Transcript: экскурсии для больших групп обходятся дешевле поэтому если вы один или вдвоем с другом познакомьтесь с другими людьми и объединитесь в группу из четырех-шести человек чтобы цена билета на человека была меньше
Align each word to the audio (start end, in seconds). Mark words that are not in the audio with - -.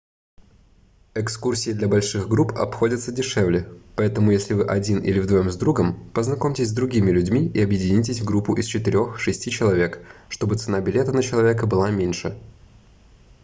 экскурсии 1.13 1.73
для 1.73 1.87
больших 1.87 2.27
групп 2.27 2.53
обходятся 2.55 3.11
дешевле 3.11 3.69
поэтому 3.95 4.31
если 4.31 4.55
вы 4.55 4.63
один 4.65 4.97
или 4.97 5.19
вдвоем 5.19 5.51
с 5.51 5.55
другом 5.55 6.09
познакомьтесь 6.15 6.69
с 6.69 6.73
другими 6.73 7.11
людьми 7.11 7.45
и 7.45 7.61
объединитесь 7.61 8.19
в 8.21 8.25
группу 8.25 8.51
из 8.55 8.65
четырех-шести 8.65 9.51
человек 9.51 10.03
чтобы 10.27 10.55
цена 10.55 10.81
билета 10.81 11.11
на 11.11 11.21
человека 11.21 11.67
была 11.67 11.91
меньше 11.91 12.35